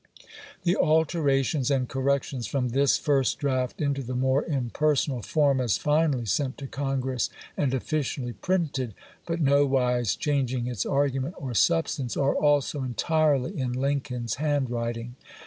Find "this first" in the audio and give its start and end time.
2.69-3.37